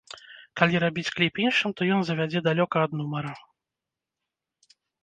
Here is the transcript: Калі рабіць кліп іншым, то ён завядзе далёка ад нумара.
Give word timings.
Калі 0.61 0.79
рабіць 0.83 1.13
кліп 1.17 1.33
іншым, 1.45 1.69
то 1.81 1.91
ён 1.99 2.09
завядзе 2.09 2.39
далёка 2.49 2.75
ад 2.87 2.91
нумара. 2.99 3.39